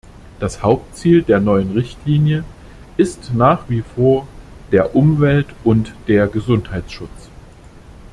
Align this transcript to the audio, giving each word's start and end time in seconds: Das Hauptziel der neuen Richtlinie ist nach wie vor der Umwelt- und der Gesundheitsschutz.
Das 0.39 0.63
Hauptziel 0.63 1.21
der 1.21 1.39
neuen 1.39 1.73
Richtlinie 1.73 2.43
ist 2.97 3.35
nach 3.35 3.69
wie 3.69 3.83
vor 3.83 4.27
der 4.71 4.95
Umwelt- 4.95 5.53
und 5.63 5.93
der 6.07 6.25
Gesundheitsschutz. 6.27 7.29